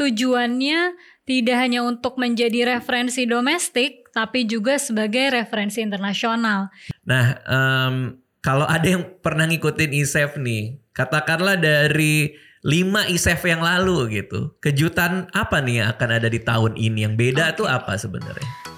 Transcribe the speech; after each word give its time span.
tujuannya 0.00 0.96
tidak 1.28 1.56
hanya 1.60 1.84
untuk 1.84 2.16
menjadi 2.16 2.80
referensi 2.80 3.28
domestik, 3.28 4.08
tapi 4.16 4.48
juga 4.48 4.80
sebagai 4.80 5.30
referensi 5.30 5.84
internasional. 5.84 6.72
Nah, 7.04 7.36
um, 7.44 8.16
kalau 8.40 8.64
ada 8.64 8.88
yang 8.88 9.04
pernah 9.20 9.44
ngikutin 9.44 9.92
ISEF 9.92 10.40
nih, 10.40 10.80
katakanlah 10.96 11.60
dari 11.60 12.32
5 12.64 13.12
ISEF 13.12 13.40
yang 13.44 13.60
lalu 13.60 14.24
gitu, 14.24 14.56
kejutan 14.64 15.28
apa 15.36 15.60
nih 15.60 15.84
yang 15.84 15.88
akan 15.92 16.10
ada 16.16 16.28
di 16.32 16.40
tahun 16.40 16.76
ini 16.80 17.04
yang 17.04 17.14
beda 17.20 17.52
okay. 17.52 17.56
tuh 17.60 17.68
apa 17.68 17.96
sebenarnya? 18.00 18.69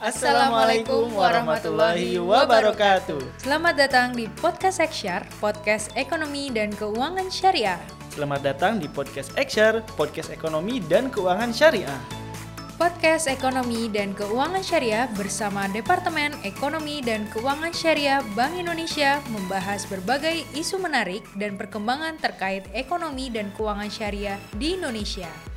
Assalamualaikum 0.00 1.12
warahmatullahi 1.12 2.16
wabarakatuh. 2.16 3.20
Selamat 3.36 3.76
datang 3.76 4.16
di 4.16 4.32
Podcast 4.32 4.80
Eksyar, 4.80 5.28
podcast 5.44 5.92
ekonomi 5.92 6.48
dan 6.48 6.72
keuangan 6.72 7.28
syariah. 7.28 7.76
Selamat 8.08 8.40
datang 8.40 8.80
di 8.80 8.88
Podcast 8.88 9.36
Eksyar, 9.36 9.84
podcast 10.00 10.32
ekonomi 10.32 10.80
dan 10.88 11.12
keuangan 11.12 11.52
syariah. 11.52 12.00
Podcast 12.80 13.28
Ekonomi 13.28 13.92
dan 13.92 14.16
Keuangan 14.16 14.64
Syariah 14.64 15.04
bersama 15.12 15.68
Departemen 15.68 16.32
Ekonomi 16.48 17.04
dan 17.04 17.28
Keuangan 17.28 17.76
Syariah 17.76 18.24
Bank 18.32 18.56
Indonesia 18.56 19.20
membahas 19.28 19.84
berbagai 19.84 20.48
isu 20.56 20.80
menarik 20.80 21.20
dan 21.36 21.60
perkembangan 21.60 22.16
terkait 22.16 22.64
ekonomi 22.72 23.28
dan 23.28 23.52
keuangan 23.52 23.92
syariah 23.92 24.40
di 24.56 24.80
Indonesia. 24.80 25.49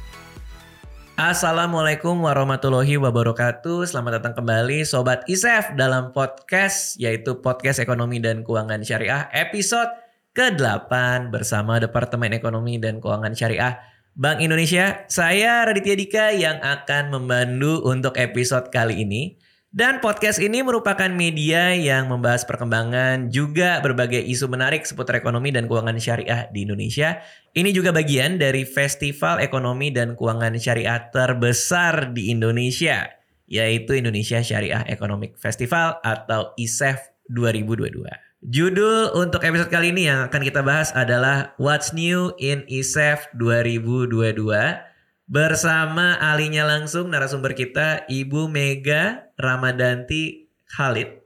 Assalamualaikum 1.13 2.25
warahmatullahi 2.25 2.97
wabarakatuh. 2.97 3.85
Selamat 3.85 4.17
datang 4.17 4.33
kembali 4.33 4.81
Sobat 4.81 5.21
ISEF 5.29 5.77
dalam 5.77 6.09
podcast 6.09 6.97
yaitu 6.97 7.37
Podcast 7.37 7.77
Ekonomi 7.77 8.17
dan 8.17 8.41
Keuangan 8.41 8.81
Syariah 8.81 9.29
episode 9.29 9.93
ke-8 10.33 10.89
bersama 11.29 11.77
Departemen 11.77 12.33
Ekonomi 12.33 12.81
dan 12.81 12.97
Keuangan 12.97 13.37
Syariah 13.37 13.77
Bank 14.17 14.41
Indonesia. 14.41 15.05
Saya 15.05 15.61
Raditya 15.69 15.93
Dika 15.93 16.25
yang 16.33 16.57
akan 16.57 17.13
membantu 17.13 17.85
untuk 17.85 18.17
episode 18.17 18.73
kali 18.73 19.05
ini. 19.05 19.37
Dan 19.73 20.05
podcast 20.05 20.37
ini 20.37 20.61
merupakan 20.61 21.09
media 21.09 21.73
yang 21.73 22.05
membahas 22.05 22.45
perkembangan 22.45 23.33
juga 23.33 23.81
berbagai 23.81 24.21
isu 24.21 24.45
menarik 24.45 24.85
seputar 24.85 25.17
ekonomi 25.17 25.49
dan 25.49 25.65
keuangan 25.65 25.97
syariah 25.97 26.45
di 26.53 26.69
Indonesia. 26.69 27.25
Ini 27.57 27.73
juga 27.73 27.89
bagian 27.89 28.37
dari 28.37 28.69
Festival 28.69 29.41
Ekonomi 29.41 29.89
dan 29.89 30.13
Keuangan 30.13 30.53
Syariah 30.61 31.09
terbesar 31.09 32.13
di 32.13 32.29
Indonesia, 32.29 33.17
yaitu 33.49 33.97
Indonesia 33.97 34.45
Syariah 34.45 34.85
Economic 34.85 35.41
Festival 35.41 35.97
atau 36.05 36.53
ISEF 36.53 37.09
2022. 37.33 38.05
Judul 38.45 39.09
untuk 39.17 39.41
episode 39.41 39.73
kali 39.73 39.89
ini 39.89 40.05
yang 40.05 40.29
akan 40.29 40.45
kita 40.45 40.61
bahas 40.61 40.93
adalah 40.93 41.57
What's 41.57 41.97
New 41.97 42.37
in 42.37 42.61
ISEF 42.69 43.25
2022 43.41 44.92
bersama 45.27 46.19
alinya 46.19 46.67
langsung 46.67 47.09
narasumber 47.09 47.55
kita 47.55 48.03
Ibu 48.11 48.51
Mega 48.51 49.31
Ramadanti 49.39 50.51
Khalid, 50.67 51.23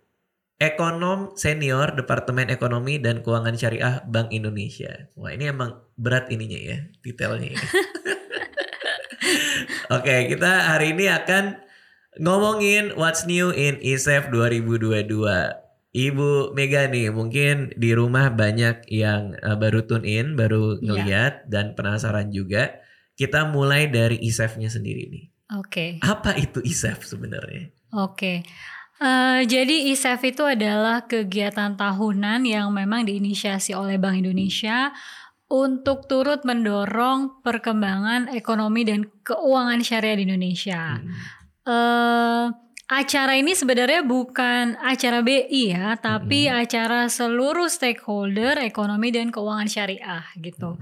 ekonom 0.61 1.33
senior 1.33 1.97
Departemen 1.97 2.49
Ekonomi 2.49 3.01
dan 3.01 3.25
Keuangan 3.25 3.57
Syariah 3.57 4.05
Bank 4.05 4.29
Indonesia. 4.33 5.09
Wah 5.17 5.33
ini 5.33 5.49
emang 5.49 5.81
berat 5.97 6.29
ininya 6.29 6.59
ya, 6.59 6.77
detailnya 7.01 7.57
ya. 7.57 7.61
Oke, 9.97 10.27
kita 10.27 10.75
hari 10.75 10.91
ini 10.91 11.07
akan 11.07 11.63
ngomongin 12.19 12.91
What's 12.99 13.23
New 13.23 13.55
in 13.55 13.79
ISEF 13.79 14.27
2022. 14.29 15.07
Ibu 15.97 16.53
Mega 16.53 16.85
nih 16.85 17.09
mungkin 17.09 17.73
di 17.73 17.95
rumah 17.95 18.29
banyak 18.29 18.85
yang 18.91 19.33
uh, 19.41 19.57
baru 19.57 19.87
tune 19.87 20.05
in, 20.05 20.37
baru 20.37 20.77
iya. 20.77 20.83
ngeliat 20.83 21.33
yeah. 21.47 21.49
dan 21.49 21.65
penasaran 21.73 22.29
juga. 22.29 22.77
Kita 23.17 23.49
mulai 23.49 23.89
dari 23.89 24.21
ISEF-nya 24.21 24.69
sendiri 24.69 25.09
nih. 25.09 25.25
Oke. 25.57 25.97
Okay. 25.97 26.05
Apa 26.05 26.37
itu 26.37 26.61
ISEF 26.61 27.01
sebenarnya? 27.01 27.73
Oke. 27.97 28.13
Okay. 28.13 28.37
Uh, 28.97 29.41
eh, 29.41 29.49
jadi 29.49 29.89
ISEF 29.93 30.21
itu 30.21 30.45
adalah 30.45 31.09
kegiatan 31.09 31.73
tahunan 31.73 32.45
yang 32.45 32.69
memang 32.69 33.09
diinisiasi 33.09 33.73
oleh 33.73 33.97
Bank 33.97 34.21
Indonesia 34.21 34.93
untuk 35.47 36.11
turut 36.11 36.43
mendorong 36.43 37.39
perkembangan 37.39 38.27
ekonomi 38.35 38.83
dan 38.83 39.07
keuangan 39.23 39.79
syariah 39.79 40.17
di 40.19 40.23
Indonesia. 40.27 40.99
Hmm. 40.99 41.13
Uh, 41.67 42.45
acara 42.87 43.35
ini 43.35 43.55
sebenarnya 43.55 44.03
bukan 44.03 44.75
acara 44.79 45.23
BI 45.23 45.71
ya, 45.71 45.95
tapi 45.99 46.47
hmm. 46.47 46.67
acara 46.67 47.07
seluruh 47.07 47.71
stakeholder 47.71 48.59
ekonomi 48.59 49.11
dan 49.11 49.31
keuangan 49.31 49.67
syariah 49.71 50.23
gitu. 50.39 50.75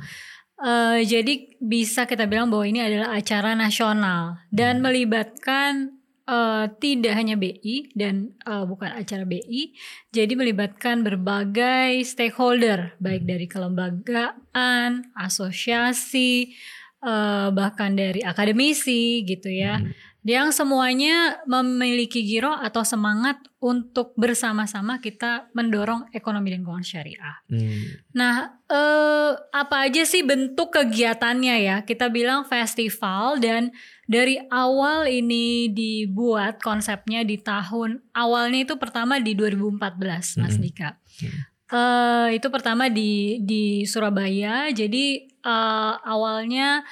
Uh, 0.56 1.04
jadi 1.04 1.52
bisa 1.60 2.08
kita 2.08 2.32
bilang 2.32 2.48
bahwa 2.48 2.64
ini 2.64 2.80
adalah 2.80 3.20
acara 3.20 3.52
nasional 3.60 4.40
dan 4.56 4.80
melibatkan 4.80 6.00
uh, 6.32 6.72
tidak 6.80 7.12
hanya 7.12 7.36
BI 7.36 7.92
dan 7.92 8.32
uh, 8.48 8.64
bukan 8.64 8.96
acara 8.96 9.28
BI, 9.28 9.76
jadi 10.16 10.32
melibatkan 10.32 11.04
berbagai 11.04 12.08
stakeholder 12.08 12.96
baik 13.04 13.28
dari 13.28 13.52
kelembagaan, 13.52 15.12
asosiasi, 15.20 16.56
uh, 17.04 17.52
bahkan 17.52 17.92
dari 17.92 18.24
akademisi 18.24 19.28
gitu 19.28 19.52
ya. 19.52 19.84
Hmm 19.84 20.15
yang 20.26 20.50
semuanya 20.50 21.38
memiliki 21.46 22.26
giro 22.26 22.50
atau 22.50 22.82
semangat 22.82 23.38
untuk 23.62 24.18
bersama-sama 24.18 24.98
kita 24.98 25.54
mendorong 25.54 26.10
ekonomi 26.18 26.50
dan 26.50 26.66
keuangan 26.66 26.82
syariah. 26.82 27.38
Hmm. 27.46 28.02
Nah, 28.18 28.58
eh, 28.66 29.32
apa 29.54 29.86
aja 29.86 30.02
sih 30.02 30.26
bentuk 30.26 30.74
kegiatannya 30.74 31.56
ya? 31.62 31.78
Kita 31.86 32.10
bilang 32.10 32.42
festival 32.50 33.38
dan 33.38 33.70
dari 34.10 34.42
awal 34.50 35.06
ini 35.06 35.70
dibuat 35.70 36.58
konsepnya 36.58 37.22
di 37.22 37.38
tahun 37.38 38.02
awalnya 38.18 38.66
itu 38.66 38.82
pertama 38.82 39.22
di 39.22 39.38
2014, 39.38 40.42
Mas 40.42 40.58
hmm. 40.58 40.64
Dika. 40.66 40.98
Hmm. 41.22 41.54
Uh, 41.66 42.30
itu 42.30 42.46
pertama 42.54 42.90
di 42.90 43.42
di 43.42 43.86
Surabaya. 43.90 44.70
Jadi 44.70 45.26
uh, 45.46 45.98
awalnya 46.02 46.86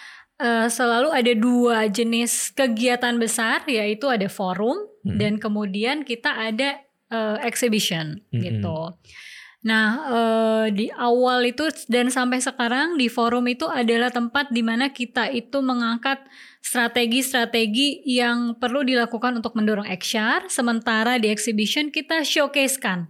uh, 0.44 0.68
selalu 0.68 1.10
ada 1.16 1.34
dua 1.34 1.88
jenis 1.88 2.52
kegiatan 2.52 3.16
besar 3.16 3.64
yaitu 3.66 4.12
ada 4.12 4.28
forum 4.28 4.76
hmm. 5.08 5.18
dan 5.18 5.40
kemudian 5.40 6.04
kita 6.04 6.30
ada 6.30 6.84
uh, 7.08 7.40
exhibition 7.42 8.20
hmm. 8.36 8.44
gitu. 8.44 8.92
Nah 9.64 9.88
uh, 10.12 10.66
di 10.68 10.92
awal 10.92 11.48
itu 11.48 11.72
dan 11.88 12.12
sampai 12.12 12.44
sekarang 12.44 13.00
di 13.00 13.08
forum 13.08 13.48
itu 13.48 13.64
adalah 13.64 14.12
tempat 14.12 14.52
di 14.52 14.60
mana 14.60 14.92
kita 14.92 15.32
itu 15.32 15.64
mengangkat 15.64 16.20
strategi-strategi 16.60 18.04
yang 18.04 18.60
perlu 18.60 18.84
dilakukan 18.84 19.40
untuk 19.40 19.56
mendorong 19.56 19.88
eksyar. 19.88 20.52
Sementara 20.52 21.16
di 21.16 21.32
exhibition 21.32 21.96
kita 21.96 22.28
showcasekan 22.28 23.08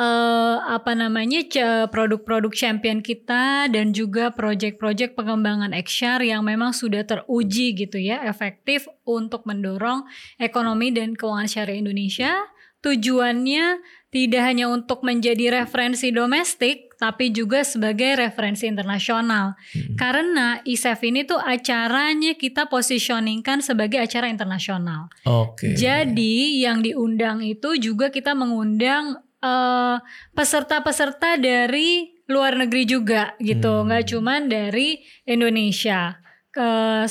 uh, 0.00 0.56
apa 0.64 0.96
namanya 0.96 1.44
produk-produk 1.92 2.50
champion 2.56 3.04
kita 3.04 3.68
dan 3.68 3.92
juga 3.92 4.32
project-project 4.32 5.12
pengembangan 5.12 5.76
eksyar 5.76 6.24
yang 6.24 6.40
memang 6.42 6.72
sudah 6.72 7.04
teruji 7.04 7.76
gitu 7.76 8.00
ya 8.00 8.24
efektif 8.24 8.88
untuk 9.04 9.44
mendorong 9.44 10.08
ekonomi 10.40 10.88
dan 10.90 11.12
keuangan 11.12 11.46
syariah 11.46 11.84
Indonesia. 11.84 12.32
Tujuannya 12.80 13.84
tidak 14.08 14.40
hanya 14.40 14.72
untuk 14.72 15.04
menjadi 15.04 15.62
referensi 15.62 16.08
domestik 16.08 16.90
tapi 16.96 17.32
juga 17.32 17.64
sebagai 17.64 18.16
referensi 18.16 18.68
internasional. 18.68 19.56
Hmm. 19.72 19.96
Karena 19.96 20.60
ISEF 20.64 21.00
ini 21.04 21.24
tuh 21.24 21.40
acaranya 21.40 22.36
kita 22.36 22.68
positioningkan 22.68 23.64
sebagai 23.64 24.00
acara 24.00 24.28
internasional. 24.28 25.08
Oke. 25.24 25.72
Okay. 25.72 25.80
Jadi 25.80 26.60
yang 26.60 26.84
diundang 26.84 27.40
itu 27.40 27.76
juga 27.80 28.12
kita 28.12 28.36
mengundang 28.36 29.16
eh, 29.44 29.96
peserta-peserta 30.36 31.40
dari 31.40 32.12
luar 32.30 32.54
negeri 32.54 32.86
juga 32.86 33.34
gitu, 33.42 33.82
hmm. 33.82 33.84
nggak 33.90 34.04
cuman 34.14 34.40
dari 34.46 35.02
Indonesia. 35.26 36.14
Ke 36.50 37.04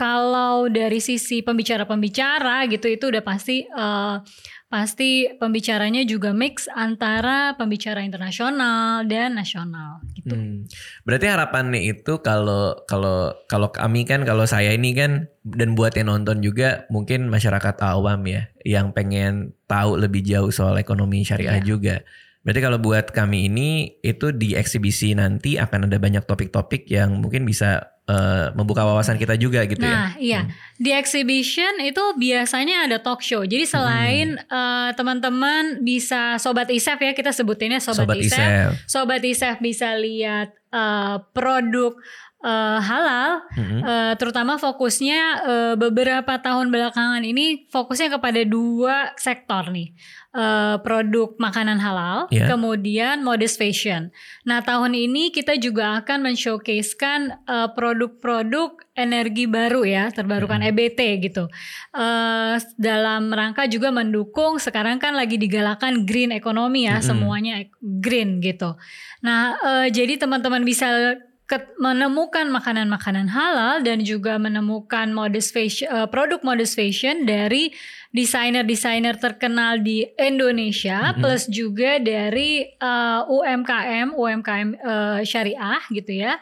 kalau 0.00 0.72
dari 0.72 0.96
sisi 0.96 1.44
pembicara-pembicara 1.44 2.64
gitu 2.72 2.88
itu 2.88 3.12
udah 3.12 3.20
pasti 3.20 3.68
uh, 3.68 4.16
pasti 4.70 5.26
pembicaranya 5.34 6.06
juga 6.06 6.30
mix 6.30 6.70
antara 6.70 7.58
pembicara 7.58 8.06
internasional 8.06 9.02
dan 9.02 9.34
nasional 9.34 9.98
gitu. 10.14 10.30
Hmm. 10.30 10.70
Berarti 11.02 11.26
harapannya 11.26 11.90
itu 11.90 12.22
kalau 12.22 12.78
kalau 12.86 13.34
kalau 13.50 13.74
kami 13.74 14.06
kan 14.06 14.22
kalau 14.22 14.46
saya 14.46 14.70
ini 14.70 14.94
kan 14.94 15.26
dan 15.42 15.74
buat 15.74 15.98
yang 15.98 16.06
nonton 16.06 16.38
juga 16.38 16.86
mungkin 16.86 17.26
masyarakat 17.26 17.82
awam 17.82 18.22
ya 18.30 18.46
yang 18.62 18.94
pengen 18.94 19.58
tahu 19.66 19.98
lebih 19.98 20.22
jauh 20.22 20.54
soal 20.54 20.78
ekonomi 20.78 21.26
syariah 21.26 21.58
yeah. 21.58 21.66
juga. 21.66 21.96
Berarti 22.46 22.60
kalau 22.62 22.78
buat 22.78 23.10
kami 23.10 23.50
ini 23.50 24.00
itu 24.00 24.30
di 24.32 24.54
eksibisi 24.54 25.12
nanti 25.18 25.58
akan 25.58 25.90
ada 25.90 25.98
banyak 25.98 26.24
topik-topik 26.24 26.86
yang 26.88 27.20
mungkin 27.20 27.44
bisa 27.44 27.99
uh, 28.10 28.50
membuka 28.58 28.82
wawasan 28.82 29.14
kita 29.14 29.38
juga 29.38 29.62
gitu 29.70 29.78
nah, 29.78 29.86
ya. 29.86 29.94
Nah, 29.94 30.10
iya. 30.18 30.40
Hmm. 30.42 30.50
Di 30.82 30.90
exhibition 30.90 31.78
itu 31.78 32.02
biasanya 32.18 32.90
ada 32.90 32.98
talk 32.98 33.22
show. 33.22 33.46
Jadi 33.46 33.64
selain 33.70 34.34
hmm. 34.34 34.50
uh, 34.50 34.90
teman-teman 34.98 35.78
bisa 35.86 36.42
sobat 36.42 36.66
isef 36.74 36.98
ya 36.98 37.14
kita 37.14 37.30
sebutinnya 37.30 37.78
sobat, 37.78 38.10
sobat 38.10 38.18
isef. 38.18 38.74
Sobat 38.90 39.22
isef 39.22 39.56
bisa 39.62 39.94
lihat 39.94 40.50
uh, 40.74 41.22
produk 41.30 41.94
uh, 42.44 42.78
halal, 42.80 43.44
Mm-mm. 43.56 43.80
uh, 43.84 44.12
terutama 44.16 44.56
fokusnya 44.56 45.20
uh, 45.44 45.74
beberapa 45.76 46.40
tahun 46.40 46.72
belakangan 46.72 47.22
ini 47.24 47.68
fokusnya 47.68 48.16
kepada 48.16 48.40
dua 48.44 49.12
sektor 49.16 49.68
nih, 49.68 49.92
Uh, 50.30 50.78
produk 50.86 51.34
makanan 51.42 51.82
halal, 51.82 52.30
Ya. 52.30 52.46
kemudian 52.46 53.26
modest 53.26 53.58
fashion. 53.58 54.14
Nah 54.46 54.62
tahun 54.62 54.94
ini 54.94 55.34
kita 55.34 55.58
juga 55.58 55.98
akan 55.98 56.22
men-showcasekan 56.22 57.50
uh, 57.50 57.74
produk-produk 57.74 58.78
energi 58.94 59.50
baru 59.50 59.82
ya, 59.82 60.06
terbarukan 60.14 60.62
EBT 60.62 61.18
gitu. 61.26 61.50
Uh, 61.90 62.62
dalam 62.78 63.34
rangka 63.34 63.66
juga 63.66 63.90
mendukung 63.90 64.62
sekarang 64.62 65.02
kan 65.02 65.18
lagi 65.18 65.34
digalakan 65.34 66.06
green 66.06 66.30
economy 66.30 66.86
ya, 66.86 67.02
Mm-mm. 67.02 67.10
semuanya 67.10 67.66
green 67.82 68.38
gitu. 68.38 68.78
Nah, 69.26 69.58
eh, 69.58 69.86
jadi 69.90 70.14
teman-teman 70.14 70.62
bisa 70.62 71.18
menemukan 71.80 72.46
makanan-makanan 72.46 73.26
halal 73.26 73.82
dan 73.82 74.04
juga 74.06 74.38
menemukan 74.38 75.10
modest 75.10 75.50
fashion, 75.50 75.88
eh, 75.90 76.06
produk 76.06 76.38
modest 76.46 76.78
fashion 76.78 77.26
dari 77.26 77.74
desainer-desainer 78.10 79.18
terkenal 79.18 79.78
di 79.78 80.02
Indonesia 80.18 81.14
Mhm. 81.14 81.18
plus 81.22 81.46
juga 81.48 81.98
dari 81.98 82.66
eh, 82.68 83.20
UMKM 83.26 84.14
UMKM 84.14 84.68
eh, 84.76 85.20
syariah 85.24 85.82
gitu 85.90 86.12
ya. 86.14 86.38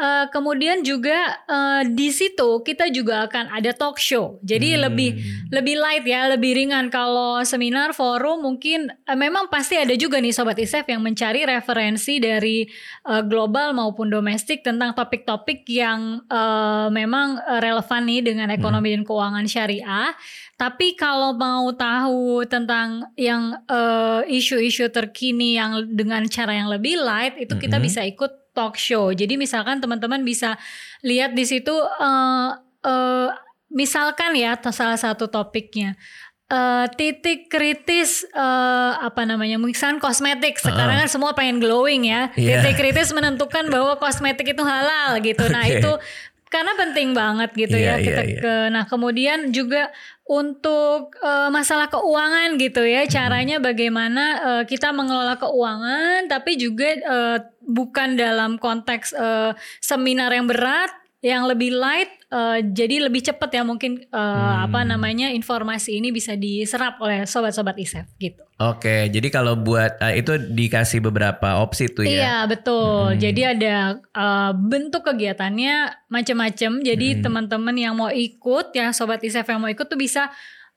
Eh, 0.00 0.26
kemudian 0.32 0.80
juga 0.80 1.12
eh, 1.44 1.82
di 1.84 2.08
situ 2.08 2.64
kita 2.64 2.88
juga 2.88 3.28
akan 3.28 3.52
ada 3.52 3.76
talk 3.76 4.00
show. 4.00 4.40
Jadi 4.40 4.72
Hmm. 4.72 4.88
lebih 4.88 5.10
lebih 5.52 5.76
light 5.76 6.08
ya, 6.08 6.24
lebih 6.24 6.56
ringan. 6.56 6.88
Kalau 6.88 7.44
seminar, 7.44 7.92
forum 7.92 8.40
mungkin 8.40 8.88
eh, 8.88 9.12
memang 9.12 9.52
pasti 9.52 9.76
ada 9.76 9.92
juga 9.92 10.16
nih 10.16 10.32
sobat 10.32 10.56
ISEF 10.56 10.88
yang 10.88 11.04
mencari 11.04 11.44
referensi 11.44 12.16
dari 12.16 12.64
eh, 13.04 13.22
global 13.22 13.76
maupun 13.76 14.08
domestik 14.08 14.64
tentang 14.64 14.96
topik-topik 14.96 15.68
yang 15.68 16.24
eh, 16.24 16.88
memang 16.88 17.36
relevan 17.60 18.08
nih 18.08 18.24
dengan 18.24 18.48
ekonomi 18.48 18.96
dan 18.96 19.04
keuangan 19.04 19.44
syariah. 19.44 20.16
Tapi 20.56 20.96
kalau 20.96 21.36
mau 21.36 21.68
tahu 21.76 22.48
tentang 22.48 23.04
yang 23.20 23.52
eh, 23.68 24.32
isu-isu 24.32 24.88
terkini 24.88 25.60
yang 25.60 25.84
dengan 25.92 26.24
cara 26.24 26.56
yang 26.56 26.72
lebih 26.72 26.96
light 26.96 27.36
itu 27.36 27.52
kita 27.54 27.76
Mhm. 27.76 27.84
bisa 27.84 28.00
ikut 28.00 28.32
talk 28.60 28.76
show. 28.76 29.08
Jadi 29.08 29.40
misalkan 29.40 29.80
teman-teman 29.80 30.20
bisa 30.20 30.60
lihat 31.00 31.32
di 31.32 31.48
situ 31.48 31.72
eh, 31.72 32.50
eh, 32.84 33.28
misalkan 33.72 34.36
ya 34.36 34.60
salah 34.68 35.00
satu 35.00 35.32
topiknya 35.32 35.96
eh, 36.50 36.86
titik 36.98 37.46
kritis 37.46 38.26
eh, 38.26 38.92
apa 39.00 39.22
namanya 39.22 39.56
misalkan 39.56 39.96
kosmetik 39.96 40.58
sekarang 40.58 40.98
kan 40.98 41.08
semua 41.08 41.32
pengen 41.32 41.62
glowing 41.62 42.04
ya 42.04 42.28
Iya. 42.34 42.60
titik 42.60 42.76
kritis 42.82 43.14
menentukan 43.14 43.70
bahwa 43.70 43.96
kosmetik 43.96 44.52
itu 44.52 44.62
halal 44.66 45.22
gitu 45.22 45.46
nah 45.48 45.62
Oke. 45.64 45.78
itu 45.78 45.92
karena 46.50 46.74
penting 46.74 47.14
banget 47.14 47.54
gitu 47.54 47.78
Iya, 47.78 47.96
ya 47.96 48.02
kita 48.02 48.22
iya, 48.26 48.30
iya. 48.34 48.40
ke 48.42 48.54
nah 48.74 48.84
kemudian 48.84 49.54
juga 49.54 49.94
untuk 50.26 51.14
eh, 51.22 51.48
masalah 51.48 51.86
keuangan 51.86 52.58
gitu 52.58 52.82
ya 52.82 53.06
caranya 53.06 53.62
bagaimana 53.62 54.24
eh, 54.42 54.64
kita 54.66 54.90
mengelola 54.90 55.38
keuangan 55.38 56.26
tapi 56.26 56.58
juga 56.58 56.90
eh, 56.90 57.38
bukan 57.62 58.18
dalam 58.18 58.58
konteks 58.58 59.14
eh, 59.14 59.54
seminar 59.78 60.34
yang 60.34 60.50
berat 60.50 60.90
yang 61.22 61.46
lebih 61.46 61.70
light 61.72 62.10
eh, 62.30 62.58
jadi 62.62 63.10
lebih 63.10 63.26
cepat 63.26 63.50
ya 63.50 63.62
mungkin 63.66 64.00
eh, 64.06 64.54
apa 64.64 64.86
namanya 64.86 65.28
informasi 65.34 65.98
ini 65.98 66.14
bisa 66.14 66.38
diserap 66.38 66.96
oleh 67.02 67.26
sobat-sobat 67.26 67.76
ISEF 67.76 68.06
gitu. 68.16 68.42
Oke, 68.60 69.08
jadi 69.08 69.28
kalau 69.32 69.56
buat 69.56 69.96
eh, 70.04 70.20
itu 70.20 70.36
dikasih 70.36 71.00
beberapa 71.00 71.64
opsi 71.64 71.88
tuh 71.88 72.04
ya. 72.04 72.12
Iya 72.12 72.36
betul. 72.44 73.16
Hmm. 73.16 73.20
Jadi 73.20 73.40
ada 73.40 73.96
uh, 74.12 74.52
bentuk 74.52 75.00
kegiatannya 75.08 76.04
macam-macam. 76.12 76.84
Jadi 76.84 77.06
Hmm. 77.16 77.22
teman-teman 77.24 77.76
yang 77.80 77.96
mau 77.96 78.12
ikut, 78.12 78.76
ya 78.76 78.92
sobat 78.92 79.24
ISEF 79.24 79.48
yang 79.48 79.64
mau 79.64 79.72
ikut 79.72 79.88
tuh 79.88 79.96
bisa 79.96 80.28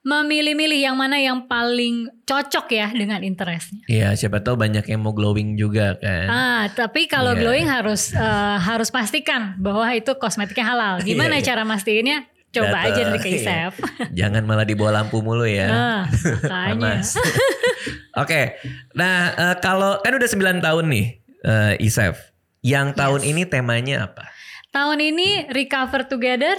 memilih-milih 0.04 0.84
yang 0.84 0.94
mana 0.94 1.16
yang 1.16 1.48
paling 1.48 2.12
cocok 2.22 2.66
ya 2.70 2.92
dengan 2.92 3.24
interestnya. 3.24 3.80
Iya, 3.88 4.12
siapa 4.14 4.44
tahu 4.44 4.54
banyak 4.54 4.84
yang 4.84 5.00
mau 5.00 5.16
glowing 5.16 5.56
juga 5.56 5.96
kan. 5.96 6.26
Ah, 6.28 6.62
tapi 6.68 7.08
kalau 7.08 7.32
Iya. 7.32 7.40
glowing 7.40 7.66
harus 7.66 8.12
uh, 8.12 8.60
harus 8.60 8.92
pastikan 8.92 9.56
bahwa 9.56 9.88
itu 9.90 10.12
kosmetiknya 10.14 10.66
halal. 10.68 10.94
Gimana 11.00 11.36
Iya, 11.36 11.40
iya. 11.40 11.48
cara 11.48 11.62
mastiinnya? 11.64 12.18
Coba 12.52 12.86
aja 12.86 13.10
nanti 13.10 13.18
ke 13.18 13.28
iya. 13.32 13.38
ISEF. 13.40 13.72
Jangan 14.20 14.44
malah 14.44 14.62
di 14.62 14.76
bawah 14.76 14.94
lampu 14.94 15.18
mulu 15.18 15.42
ya. 15.42 15.66
Nah, 15.66 16.00
makanya. 16.46 17.00
Panas. 17.00 17.18
Oke, 18.22 18.60
nah 18.94 19.16
eh, 19.34 19.56
kalau 19.58 19.98
kan 19.98 20.14
udah 20.14 20.28
9 20.28 20.62
tahun 20.62 20.84
nih 20.86 21.06
eh, 21.42 21.74
Isef. 21.82 22.30
Yang 22.62 22.96
tahun 22.96 23.20
Yes. 23.20 23.30
ini 23.34 23.42
temanya 23.44 23.96
apa? 24.06 24.24
Tahun 24.74 24.98
ini 24.98 25.46
Recover 25.54 26.02
Together, 26.10 26.58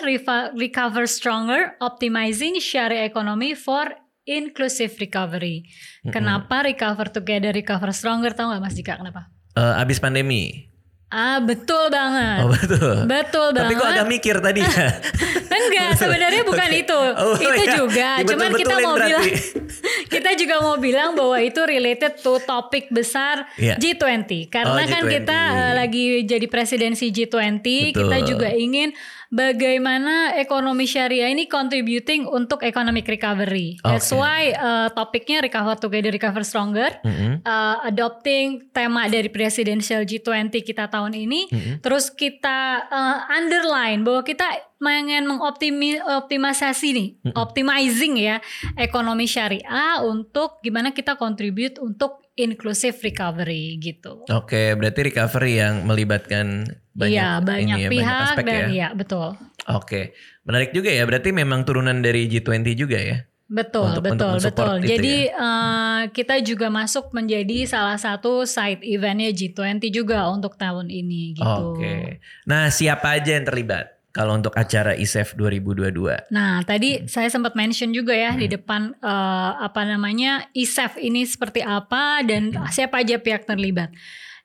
Recover 0.55 1.03
Stronger, 1.03 1.75
Optimizing 1.83 2.63
Syariah 2.63 3.11
Economy 3.11 3.59
for 3.59 3.91
Inclusive 4.23 4.95
Recovery. 5.03 5.67
Kenapa 6.07 6.63
Recover 6.63 7.11
Together, 7.11 7.51
Recover 7.51 7.91
Stronger? 7.91 8.31
Tahu 8.31 8.55
nggak 8.55 8.63
Mas 8.63 8.71
Dika 8.79 8.95
kenapa? 9.03 9.27
Eh, 9.59 9.83
abis 9.83 9.99
pandemi. 9.99 10.71
Ah 11.07 11.37
betul 11.37 11.87
banget. 11.87 12.39
Oh 12.39 12.49
betul. 12.49 12.95
Betul 13.05 13.47
Tapi 13.49 13.71
banget. 13.71 13.77
kok 13.77 13.87
agak 13.89 14.07
mikir 14.07 14.35
tadi 14.37 14.59
ya? 14.59 14.73
Enggak, 15.55 15.89
sebenarnya 15.95 16.43
bukan 16.43 16.67
Oke. 16.67 16.81
itu. 16.81 16.99
Oh, 17.15 17.35
itu 17.37 17.63
iya. 17.63 17.73
juga. 17.73 18.09
Cuman 18.25 18.49
kita 18.51 18.75
mau 18.75 18.93
berarti. 18.93 19.07
bilang 19.07 19.25
kita 20.13 20.29
juga 20.33 20.55
mau 20.59 20.75
bilang 20.75 21.09
bahwa 21.13 21.37
itu 21.39 21.61
related 21.61 22.19
to 22.19 22.41
topik 22.41 22.89
besar 22.89 23.47
Iya. 23.55 23.77
G20. 23.77 24.49
Karena 24.49 24.73
Oh, 24.73 24.81
kan 24.83 25.03
G20. 25.03 25.13
kita 25.15 25.39
eh, 25.53 25.73
lagi 25.75 26.05
jadi 26.23 26.45
presidensi 26.45 27.05
G20, 27.07 27.63
kita 27.93 28.01
Betul. 28.17 28.27
juga 28.27 28.49
ingin 28.49 28.91
bagaimana 29.31 30.35
ekonomi 30.37 30.85
syariah 30.89 31.31
ini 31.31 31.45
contributing 31.45 32.25
untuk 32.25 32.61
economic 32.65 33.05
recovery. 33.05 33.77
That's 33.81 34.09
Oke. 34.11 34.21
why 34.21 34.41
eh, 34.53 34.87
topiknya 34.93 35.41
recover 35.45 35.75
together, 35.77 36.11
recover 36.13 36.43
stronger. 36.45 36.91
Mm-mm. 37.05 37.45
Uh, 37.45 37.77
adopting 37.85 38.73
tema 38.73 39.05
dari 39.05 39.29
presidential 39.29 40.01
G20 40.01 40.49
kita 40.65 40.89
tahun 40.89 41.13
ini, 41.13 41.45
Mm-mm. 41.49 41.75
terus 41.79 42.09
kita 42.09 42.89
uh, 42.89 43.29
underline 43.29 44.01
bahwa 44.01 44.25
kita 44.25 44.45
pengen 44.81 45.29
mengoptimisasi 45.29 46.87
nih, 46.91 47.09
optimizing 47.33 48.19
ya 48.19 48.43
ekonomi 48.75 49.25
syariah 49.25 50.03
untuk 50.03 50.59
gimana 50.59 50.91
kita 50.91 51.15
contribute 51.15 51.79
untuk 51.79 52.24
inclusive 52.35 52.99
recovery 52.99 53.79
gitu. 53.79 54.27
Oke, 54.27 54.75
berarti 54.75 55.07
recovery 55.07 55.59
yang 55.59 55.87
melibatkan 55.87 56.67
banyak, 56.91 57.15
Iya 57.15 57.29
banyak 57.39 57.77
ini 57.79 57.83
ya, 57.87 57.89
pihak 57.91 58.03
banyak 58.05 58.27
aspek 58.27 58.43
dan 58.45 58.55
ya. 58.55 58.67
iya 58.71 58.87
betul. 58.91 59.27
Oke, 59.65 60.01
menarik 60.43 60.71
juga 60.71 60.91
ya. 60.91 61.03
Berarti 61.07 61.29
memang 61.31 61.63
turunan 61.63 61.97
dari 61.99 62.27
G20 62.27 62.67
juga 62.75 62.99
ya. 62.99 63.17
Betul, 63.45 63.93
Untuk- 63.93 64.03
betul, 64.09 64.31
untuk 64.41 64.57
betul. 64.57 64.73
Jadi 64.81 65.29
ya. 65.29 65.37
eh, 65.37 66.01
kita 66.09 66.41
juga 66.41 66.67
masuk 66.73 67.13
menjadi 67.13 67.69
salah 67.69 67.93
satu 67.95 68.41
side 68.41 68.81
eventnya 68.81 69.29
G20 69.29 69.77
juga 69.93 70.25
untuk 70.33 70.57
tahun 70.57 70.89
ini 70.89 71.37
gitu. 71.37 71.77
Oke. 71.77 72.19
Nah, 72.49 72.73
siapa 72.73 73.21
aja 73.21 73.37
yang 73.37 73.45
terlibat 73.45 73.94
kalau 74.15 74.39
untuk 74.39 74.55
acara 74.55 74.95
ISEF 74.95 75.35
2022? 75.35 76.31
Nah, 76.31 76.63
tadi 76.63 77.03
saya 77.11 77.27
sempat 77.27 77.51
mention 77.51 77.91
juga 77.91 78.15
ya 78.15 78.31
di 78.31 78.47
depan 78.47 78.95
eh, 78.95 79.51
apa 79.59 79.83
namanya 79.83 80.47
ISEF 80.55 80.95
ini 80.95 81.27
seperti 81.27 81.59
apa 81.59 82.23
dan 82.23 82.55
siapa 82.71 83.03
aja 83.03 83.19
pihak 83.19 83.43
terlibat. 83.43 83.91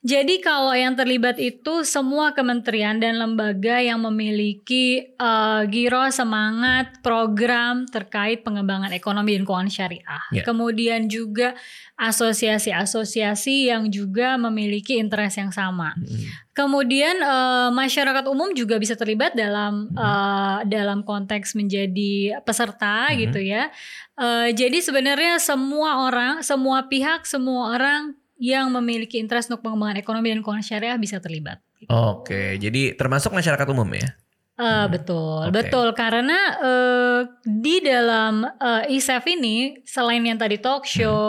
Jadi 0.00 0.40
kalau 0.40 0.72
yang 0.72 0.96
terlibat 0.96 1.36
itu 1.36 1.84
semua 1.84 2.32
kementerian 2.32 2.96
dan 2.96 3.20
lembaga 3.20 3.84
yang 3.84 4.00
memiliki 4.00 5.12
eh, 5.12 5.62
giro 5.68 6.08
semangat 6.08 7.04
program 7.04 7.84
terkait 7.84 8.40
pengembangan 8.40 8.96
ekonomi 8.96 9.36
dan 9.36 9.44
keuangan 9.44 9.68
syariah. 9.68 10.24
Ya. 10.32 10.40
Kemudian 10.40 11.04
juga 11.12 11.52
asosiasi-asosiasi 12.00 13.68
yang 13.68 13.92
juga 13.92 14.40
memiliki 14.40 14.96
interest 14.96 15.36
yang 15.36 15.52
sama. 15.52 15.92
Mm. 16.00 16.48
Kemudian 16.56 17.16
eh, 17.20 17.68
masyarakat 17.68 18.24
umum 18.24 18.56
juga 18.56 18.80
bisa 18.80 18.96
terlibat 18.96 19.36
dalam 19.36 19.92
eh, 19.92 20.58
dalam 20.64 21.04
konteks 21.04 21.52
menjadi 21.52 22.40
peserta 22.40 23.12
Mhm. 23.12 23.16
gitu 23.20 23.40
ya. 23.44 23.68
Eh, 24.16 24.48
jadi 24.56 24.80
sebenarnya 24.80 25.36
semua 25.36 26.08
orang, 26.08 26.40
semua 26.40 26.88
pihak, 26.88 27.28
semua 27.28 27.76
orang 27.76 28.16
yang 28.40 28.72
memiliki 28.72 29.20
interest 29.20 29.52
untuk 29.52 29.68
pengembangan 29.68 30.00
ekonomi 30.00 30.32
dan 30.32 30.40
keuangan 30.40 30.64
syariah 30.64 30.96
bisa 30.96 31.20
terlibat. 31.20 31.60
Oke, 31.86 32.56
jadi 32.56 32.96
termasuk 32.96 33.36
masyarakat 33.36 33.66
umum 33.68 33.86
ya? 33.92 34.16
Eh, 34.60 34.86
betul, 34.92 35.48
Oke. 35.48 35.56
betul 35.56 35.88
karena 35.96 36.36
eh, 36.60 37.20
di 37.44 37.80
dalam 37.80 38.44
ISEF 38.88 39.24
ini 39.24 39.80
selain 39.84 40.20
yang 40.20 40.36
tadi 40.36 40.60
talk 40.60 40.84
Hmm. 40.84 40.92
show, 40.92 41.28